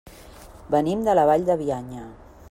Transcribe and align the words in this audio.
Venim 0.75 1.03
de 1.09 1.15
la 1.19 1.25
Vall 1.31 1.45
de 1.51 1.57
Bianya. 1.63 2.07